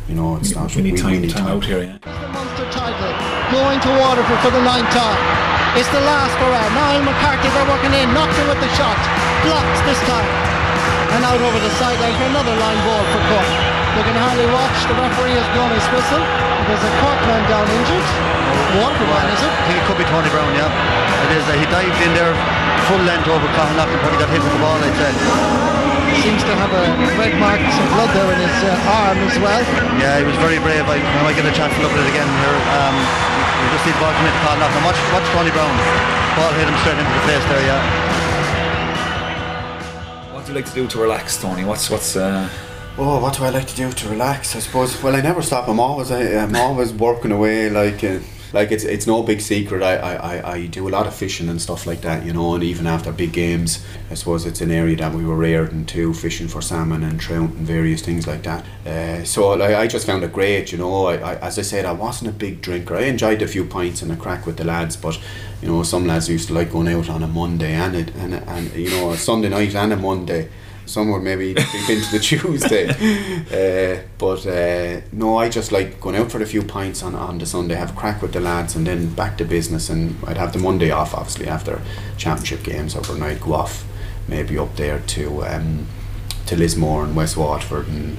[0.09, 1.83] you know it's not we need time, time out here.
[1.83, 1.97] Yeah.
[1.97, 5.21] It's the Munster title going to Waterford for the ninth time.
[5.77, 6.69] It's the last hurrah.
[6.73, 8.97] Niall McCarthy, they're working in, knocked him with the shot.
[9.45, 10.29] Blocked this time.
[11.13, 13.72] And out over the sideline for another line ball for Cork.
[13.93, 14.79] They can hardly watch.
[14.89, 16.25] The referee has blown his whistle.
[16.65, 18.07] There's a Cork man down injured.
[18.81, 19.53] Waterford man, is it?
[19.53, 20.73] I think it could be Tony Browne, yeah.
[21.29, 21.45] It is.
[21.45, 22.33] Uh, he dived in there
[22.89, 25.13] full length over Cahill and probably got hit with the ball, I'd say.
[26.25, 26.85] Seems to have a
[27.21, 29.61] red mark, some blood there in his uh, arm as well.
[30.01, 30.89] Yeah, he was very brave.
[30.89, 32.59] I, I might get a chance to look at it again here.
[32.73, 35.77] Um, you just see the ball come into Cahill and watch, watch Tony Browne.
[36.37, 37.83] Ball hit him straight into the face there, yeah.
[40.33, 41.65] What do you like to do to relax, Tony?
[41.65, 42.49] What's what's uh,
[42.99, 44.55] Oh, what do I like to do to relax?
[44.55, 45.03] I suppose.
[45.03, 45.67] Well, I never stop.
[45.67, 46.11] I'm always.
[46.11, 47.71] I, I'm always working away.
[47.71, 48.19] Like, uh,
[48.53, 49.83] like it's it's no big secret.
[49.83, 52.27] I, I, I, I do a lot of fishing and stuff like that.
[52.27, 55.37] You know, and even after big games, I suppose it's an area that we were
[55.37, 58.67] reared into, fishing for salmon and trout and various things like that.
[58.87, 60.71] Uh, so like, I just found it great.
[60.71, 62.95] You know, I, I as I said, I wasn't a big drinker.
[62.95, 65.19] I enjoyed a few pints and a crack with the lads, but
[65.63, 68.35] you know, some lads used to like going out on a Monday and it and
[68.35, 70.51] and you know a Sunday night and a Monday
[70.87, 72.93] some would maybe creep into the Tuesday.
[73.53, 77.39] Uh, but uh, no, I just like going out for a few pints on, on
[77.39, 79.91] the Sunday, have a crack with the lads, and then back to business.
[79.91, 81.83] And I'd have the Monday off, obviously, after
[82.17, 83.85] championship games overnight, go off
[84.29, 85.87] maybe up there to um,
[86.47, 88.17] to Lismore and West Waterford and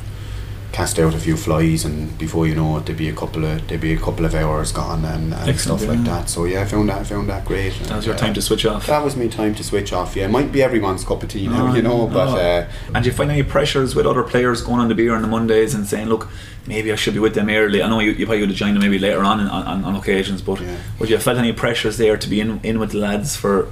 [0.74, 3.66] cast out a few flies and before you know it there'd be a couple of
[3.68, 6.66] there'd be a couple of hours gone and, and stuff like that so yeah I
[6.66, 8.88] found that I found that great that was your time to switch off?
[8.88, 10.16] that was me time to switch off.
[10.16, 12.08] Yeah, it might be everyone's cup of tea now, Oh, you know.
[12.08, 12.38] But oh.
[12.38, 15.22] uh, And do you find any pressures with other players going on the beer on
[15.22, 16.28] the Mondays and saying, look,
[16.66, 17.84] maybe I should be with them early?
[17.84, 19.96] I know you, you probably would have joined them maybe later on on, on, on
[19.96, 20.76] occasions, but Yeah.
[21.00, 23.68] would you have felt any pressures there to be in, in with the lads for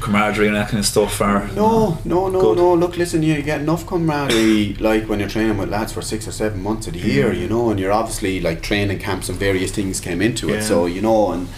[0.00, 1.20] camaraderie and that kind of stuff?
[1.20, 2.56] Or no, no, no, Good.
[2.58, 2.74] no.
[2.74, 6.32] Look, listen, you get enough camaraderie like when you're training with lads for six or
[6.32, 9.70] seven months of the year, you know, and you're obviously like training camps and various
[9.72, 10.54] things came into Yeah.
[10.56, 10.62] it.
[10.62, 11.48] So you know, and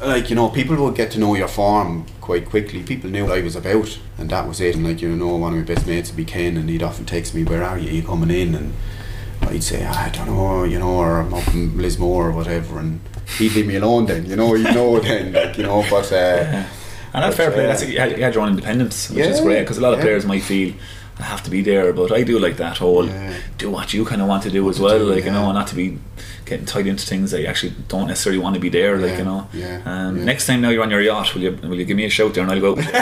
[0.00, 2.82] like you know, people would get to know your form quite quickly.
[2.82, 4.74] People knew what I was about, and that was it.
[4.76, 7.04] And like you know, one of my best mates would be Ken, and he'd often
[7.04, 7.88] text me, "Where are you?
[7.88, 8.72] Are you coming in?" and
[9.42, 12.78] I'd say, "Ah, I don't know, you know, or I'm up in Lismore or whatever,
[12.78, 13.00] and
[13.38, 16.62] he'd leave me alone then, you know, he'd know then, like, you know, but, uh,
[17.14, 19.26] And that But, fair play, uh, that's you had, you had your own independence, which
[19.26, 20.04] is great because a lot of yeah.
[20.06, 20.72] players might feel
[21.18, 23.34] I have to be there, but I do like that whole Yeah.
[23.58, 25.52] do what you kind of want to do as well, like you know, yeah.
[25.52, 25.98] not to be
[26.52, 29.18] getting tied into things that you actually don't necessarily want to be there, like Yeah,
[29.18, 29.48] you know.
[29.52, 30.24] yeah, Um, yeah.
[30.24, 32.34] Next time now you're on your yacht, will you will you give me a shout
[32.34, 32.92] there and I'll go out with you?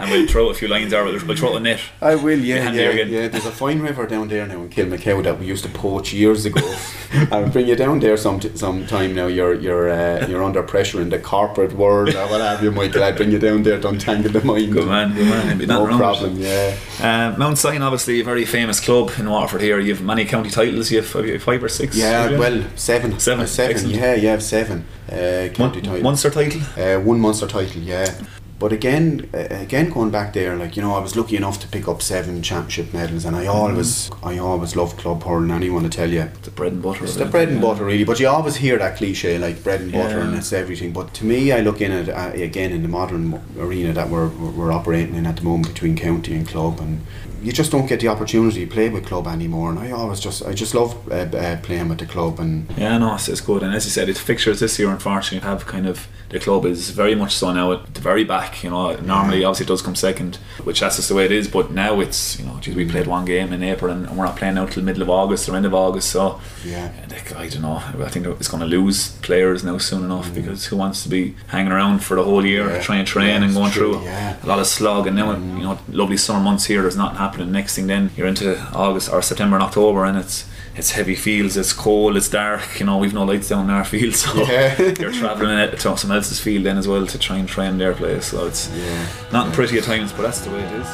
[0.00, 1.80] and we'll throw a few lines or we'll, we'll throw a net.
[2.00, 3.28] I will, yeah, yeah, yeah.
[3.28, 6.44] There's a fine river down there now in Kilmacow that we used to poach years
[6.46, 6.60] ago.
[7.32, 9.26] I'll bring you down there some some time now.
[9.26, 13.02] You're you're uh, you're under pressure in the corporate world or what have you, Michael.
[13.04, 14.72] I'd bring you down there to untangle the mind.
[14.72, 15.58] Good man, good man.
[15.66, 15.98] No wrong with it.
[15.98, 16.32] problem.
[16.40, 16.76] Yeah.
[17.00, 19.78] Uh, Mount Sion, obviously a very famous club in Waterford here.
[19.80, 20.90] You have many county titles.
[20.90, 21.96] You have have five or six.
[21.96, 23.18] Yeah, well, seven.
[23.18, 23.70] Seven, Uh, seven.
[23.76, 23.96] excellent.
[23.96, 24.84] Yeah, yeah, seven.
[25.10, 26.02] Uh, county Mon- title.
[26.02, 26.60] Munster title.
[26.76, 28.12] Uh, one Munster title, yeah.
[28.58, 31.68] but again, uh, again going back there, like you know, I was lucky enough to
[31.68, 35.50] pick up seven championship medals, and I always, I always love club hurling.
[35.50, 37.04] Anyone to tell you, The bread and butter.
[37.04, 37.62] it's the bread and yeah.
[37.68, 38.04] butter, really.
[38.04, 40.24] But you always hear that cliche, like bread and butter, Yeah.
[40.28, 40.92] and it's everything.
[40.92, 44.28] But to me, I look in at uh, again in the modern arena that we're
[44.28, 47.00] we're operating in at the moment between county and club, and
[47.42, 49.70] you just don't get the opportunity to play with club anymore.
[49.70, 52.98] And I always just, I just love uh, uh, playing with the club, and Yeah,
[52.98, 53.62] no, it's, it's good.
[53.62, 56.90] And as you said, it's fixtures this year, unfortunately, have kind of the club is
[56.90, 58.62] very much so now at the very back.
[58.64, 61.48] You know, normally obviously it does come second, which that's just the way it is.
[61.48, 64.24] But now it's you know, geez, we played one game in April and, and we're
[64.24, 66.10] not playing now till middle of August or end of August.
[66.10, 66.90] So Yeah.
[67.36, 67.76] I don't know.
[68.02, 71.34] I think it's going to lose players now soon enough because who wants to be
[71.48, 72.74] hanging around for the whole year, Mm.
[72.74, 72.80] Yeah.
[72.82, 74.36] trying to train Yeah, and going true, through yeah.
[74.42, 75.06] a lot of slog.
[75.06, 76.82] And now you know, lovely summer months here.
[76.82, 77.52] There's nothing happening.
[77.52, 80.44] Next thing then you're into August or September and October, and it's
[80.76, 82.78] it's heavy fields, it's cold, it's dark.
[82.80, 84.80] You know, we've no lights down in our field, so Yeah.
[85.00, 87.94] you're travelling it to someone else's field then as well to try and train their
[87.94, 88.26] place.
[88.26, 89.06] So it's Yeah.
[89.32, 90.86] not pretty at times, but that's the way it is.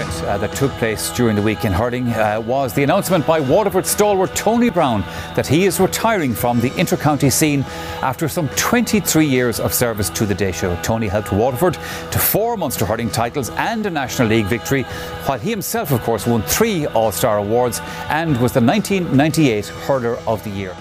[0.00, 3.38] Event uh, that took place during the week in hurling uh, was the announcement by
[3.38, 5.02] Waterford stalwart Tony Browne
[5.34, 7.62] that he is retiring from the intercounty scene
[8.00, 10.82] after some 23 years of service to the Déise.
[10.82, 14.84] Tony helped Waterford to four Munster hurling titles and a National League victory,
[15.26, 20.16] while he himself, of course, won three All Star awards and was the 1998 Hurler
[20.26, 20.74] of the Year.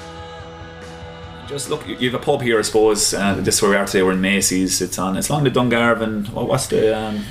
[1.48, 3.14] Just look, you have a pub here, I suppose.
[3.14, 4.04] Uh, this is where we are today.
[4.04, 4.82] We're in Maisie's.
[4.82, 5.18] It's on.
[5.18, 6.32] It's along the Dungarvan.
[6.32, 6.98] What, what's the?
[6.98, 7.26] Um,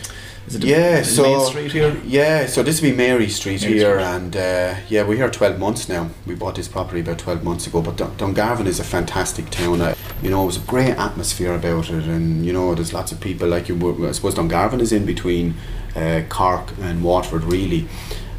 [0.48, 1.96] is it Yeah, so Main Street here?
[2.06, 4.06] Yeah, so this will be Mary Street Mary here, Street.
[4.06, 6.08] and uh, yeah, we're here twelve months now.
[6.26, 7.82] We bought this property about twelve months ago.
[7.82, 9.80] But Dun- Dungarvan is a fantastic town.
[9.80, 13.12] Uh, you know, it was a great atmosphere about it, and you know, there's lots
[13.12, 14.08] of people like you.
[14.08, 15.54] I suppose Dungarvan is in between
[15.94, 17.87] uh, Cork and Waterford, really.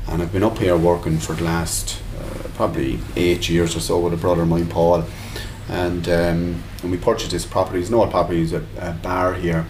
[0.08, 4.00] And I've been up here working for the last uh, probably eight years or so
[4.00, 5.06] with a brother of mine, Paul.
[5.70, 7.80] And um, and we purchased this property.
[7.80, 8.42] It's an old property.
[8.42, 9.68] It's a, a bar here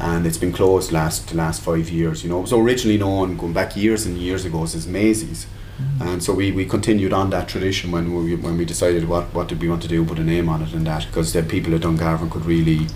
[0.00, 2.22] and it's been closed last last five years.
[2.22, 5.46] You know, it was originally known going back years and years ago as Maisie's,
[6.00, 9.48] and so we, we continued on that tradition when we when we decided what what
[9.48, 11.74] did we want to do, put a name on it and that because the people
[11.74, 12.86] at Dungarvan could really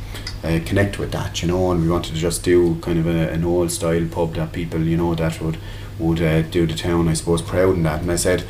[0.43, 3.31] uh, connect with that, you know, and we wanted to just do kind of a,
[3.31, 5.59] an old style pub that people you know that would
[5.99, 8.03] would uh, do the town, I suppose, proud in that.
[8.03, 8.45] And I said.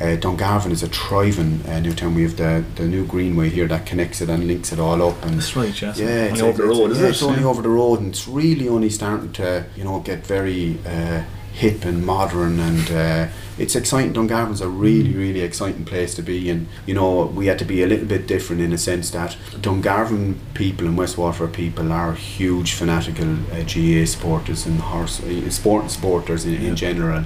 [0.00, 2.14] Uh, Dungarvan is a thriving uh, new town.
[2.14, 5.22] We have the, the new greenway here that connects it and links it all up.
[5.24, 5.98] And That's right, yes.
[5.98, 7.10] yeah, it's Only over the road, isn't yeah, it?
[7.10, 7.46] It's only Yeah.
[7.46, 11.84] over the road, and it's really only starting to, you know, get very uh, hip
[11.84, 13.26] and modern, and uh,
[13.58, 14.14] it's exciting.
[14.14, 17.82] Dungarvan's a really, really exciting place to be, and you know, we had to be
[17.82, 22.14] a little bit different in a sense that Dungarvan people and West Waterford people are
[22.14, 27.24] huge fanatical uh, GAA supporters and horse uh, sport supporters in, in general,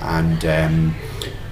[0.00, 0.44] and.
[0.46, 0.94] Um,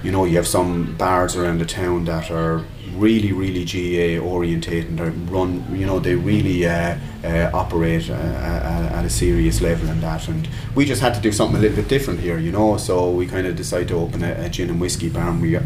[0.05, 2.63] you know, you have some bars around the town that are
[2.93, 8.91] really, really GAA orientated and run, you know, they really uh, uh, operate uh, at,
[8.91, 10.27] at a serious level and that.
[10.27, 13.09] And we just had to do something a little bit different here, you know, so
[13.09, 15.57] we kind of decided to open a, a gin and whiskey bar and we,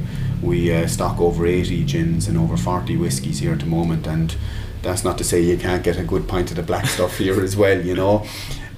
[0.42, 4.08] we uh, stock over 80 gins and over 40 whiskies here at the moment.
[4.08, 4.38] And
[4.82, 7.44] that's not to say you can't get a good pint of the black stuff here
[7.44, 8.26] as well, you know.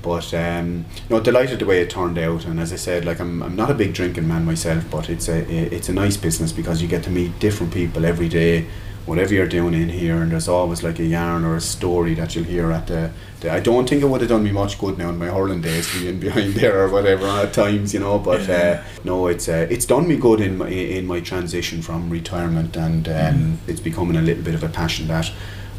[0.01, 2.45] But um, no, delighted the way it turned out.
[2.45, 5.27] And as I said, like I'm, I'm not a big drinking man myself, but it's
[5.29, 5.39] a
[5.73, 8.67] it's a nice business because you get to meet different people every day,
[9.05, 10.21] whatever you're doing in here.
[10.21, 13.11] And there's always like a yarn or a story that you'll hear at the.
[13.41, 15.61] the I don't think it would have done me much good now in my hurling
[15.61, 18.17] days being behind there or whatever at times, you know.
[18.17, 22.09] But uh, no, it's uh, it's done me good in my in my transition from
[22.09, 25.31] retirement, and um, it's becoming a little bit of a passion that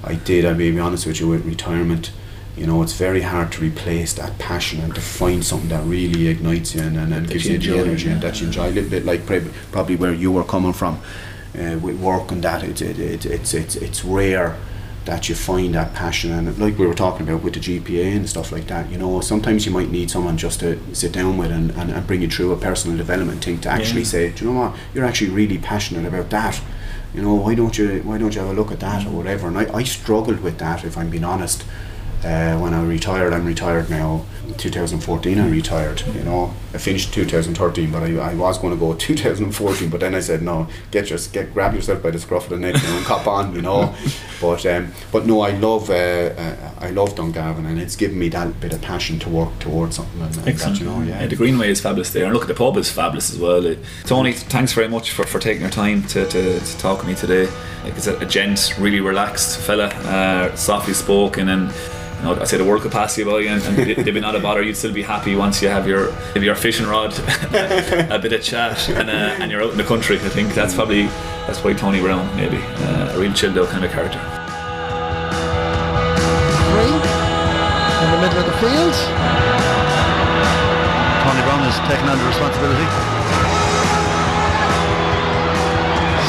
[0.05, 0.45] I did.
[0.45, 2.13] I'll be honest with you with retirement
[2.57, 6.29] you know, it's very hard to replace that passion and to find something that really
[6.29, 8.69] ignites you and, and, and gives you the energy and that you enjoy.
[8.69, 9.23] A little bit like
[9.71, 11.01] probably where you were coming from
[11.59, 12.63] uh, with work and that.
[12.63, 14.57] It's it, it, it's it's it's rare
[15.07, 18.29] that you find that passion and like we were talking about with the GPA and
[18.29, 18.91] stuff like that.
[18.91, 22.07] You know, sometimes you might need someone just to sit down with and, and, and
[22.07, 24.07] bring you through a personal development thing to actually Yeah.
[24.07, 26.61] say, do you know what, you're actually really passionate about that.
[27.15, 29.49] You know, why don't you why don't you have a look at that or whatever?
[29.49, 31.65] And I, I struggled with that if I'm being honest
[32.25, 33.33] uh, when I retired.
[33.33, 34.25] I'm retired now.
[34.59, 36.03] 2014, I retired.
[36.15, 39.89] You know, I finished 2013, but I, I was going to go 2014.
[39.89, 42.59] But then I said, no, get your get grab yourself by the scruff of the
[42.59, 43.55] neck and cop on.
[43.55, 43.95] You know,
[44.41, 48.29] but um, but no, I love uh, uh, I love Dungarvan, and it's given me
[48.31, 50.21] that bit of passion to work towards something.
[50.21, 50.79] And Excellent.
[50.79, 51.27] That, you know, yeah.
[51.27, 52.25] the Greenway is fabulous there.
[52.25, 53.67] And look, at the pub is fabulous as well.
[53.67, 57.07] Uh, Tony, thanks very much for, for taking your time to, to, to talk to
[57.07, 57.47] me today.
[57.85, 61.73] Like it's a, a gent, really relaxed fella, uh, softly spoken, and
[62.23, 64.21] you know, I say the world could pass you by, and, and they- they'd be
[64.21, 64.63] not a bother.
[64.63, 67.13] You'd still be happy once you have your have your fishing rod,
[67.53, 70.17] a bit of chat, and, uh, and you're out in the country.
[70.17, 71.07] I think that's probably
[71.47, 74.21] that's why Tony Browne maybe uh, a real chilled out kind of character.
[78.03, 78.97] In the middle of the field.
[81.23, 82.87] Tony Browne is taking on the responsibility.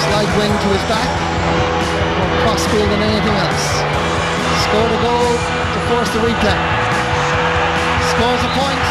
[0.05, 1.09] Slight wing to his back.
[2.17, 3.65] More crossfield than anything else.
[4.65, 5.62] Scored a goal to
[5.93, 6.59] force the replay.
[8.13, 8.85] Scores a point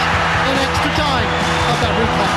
[0.49, 1.31] in extra time
[1.71, 2.33] of that replay.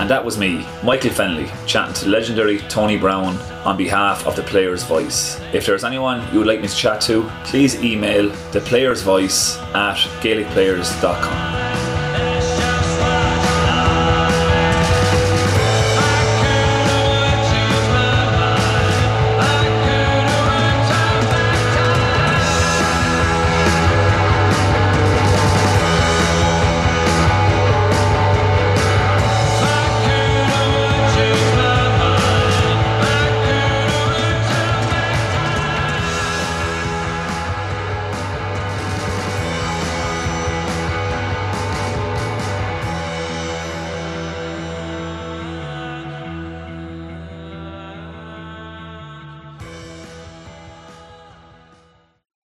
[0.00, 4.42] And that was me, Michael Fennelly, chatting to legendary Tony Browne on behalf of the
[4.42, 5.40] Player's Voice.
[5.52, 9.56] If there's anyone you would like me to chat to, please email the Player's Voice
[9.72, 11.63] at gaelicplayers.com.